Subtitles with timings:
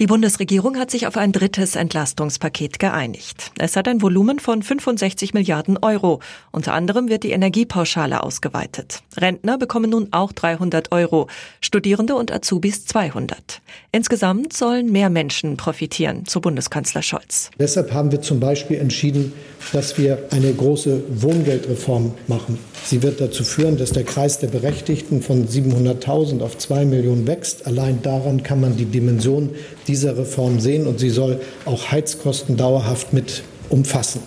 [0.00, 3.50] Die Bundesregierung hat sich auf ein drittes Entlastungspaket geeinigt.
[3.58, 6.20] Es hat ein Volumen von 65 Milliarden Euro.
[6.52, 9.02] Unter anderem wird die Energiepauschale ausgeweitet.
[9.16, 11.26] Rentner bekommen nun auch 300 Euro,
[11.60, 13.60] Studierende und Azubis 200.
[13.90, 17.50] Insgesamt sollen mehr Menschen profitieren, zu Bundeskanzler Scholz.
[17.58, 19.32] Deshalb haben wir zum Beispiel entschieden,
[19.72, 22.56] dass wir eine große Wohngeldreform machen.
[22.88, 27.66] Sie wird dazu führen, dass der Kreis der Berechtigten von 700.000 auf 2 Millionen wächst.
[27.66, 29.50] Allein daran kann man die Dimension
[29.86, 34.22] dieser Reform sehen und sie soll auch Heizkosten dauerhaft mit umfassen.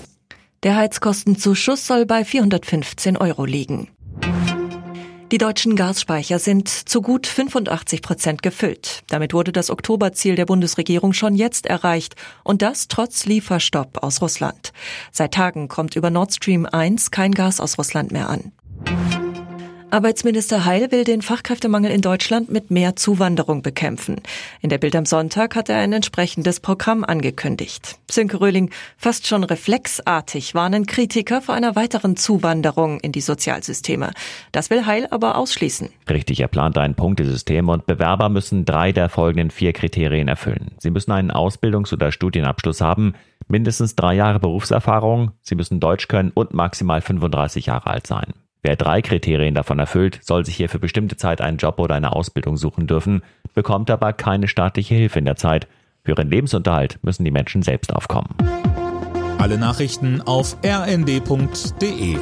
[0.61, 3.87] Der Heizkostenzuschuss soll bei 415 Euro liegen.
[5.31, 9.03] Die deutschen Gasspeicher sind zu gut 85 Prozent gefüllt.
[9.07, 14.73] Damit wurde das Oktoberziel der Bundesregierung schon jetzt erreicht und das trotz Lieferstopp aus Russland.
[15.09, 18.51] Seit Tagen kommt über Nord Stream 1 kein Gas aus Russland mehr an.
[19.91, 24.21] Arbeitsminister Heil will den Fachkräftemangel in Deutschland mit mehr Zuwanderung bekämpfen.
[24.61, 27.99] In der Bild am Sonntag hat er ein entsprechendes Programm angekündigt.
[28.09, 34.11] Sönke Röhling, fast schon reflexartig warnen Kritiker vor einer weiteren Zuwanderung in die Sozialsysteme.
[34.53, 35.89] Das will Heil aber ausschließen.
[36.09, 40.71] Richtig, er plant ein Punktesystem und Bewerber müssen drei der folgenden vier Kriterien erfüllen.
[40.77, 43.15] Sie müssen einen Ausbildungs- oder Studienabschluss haben,
[43.49, 48.33] mindestens drei Jahre Berufserfahrung, sie müssen Deutsch können und maximal 35 Jahre alt sein.
[48.63, 52.15] Wer drei Kriterien davon erfüllt, soll sich hier für bestimmte Zeit einen Job oder eine
[52.15, 53.23] Ausbildung suchen dürfen,
[53.55, 55.67] bekommt aber keine staatliche Hilfe in der Zeit.
[56.03, 58.35] Für ihren Lebensunterhalt müssen die Menschen selbst aufkommen.
[59.39, 62.17] Alle Nachrichten auf rnd.de